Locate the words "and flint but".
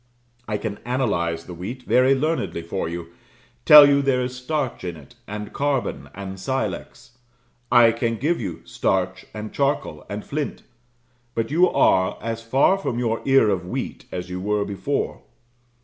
10.09-11.51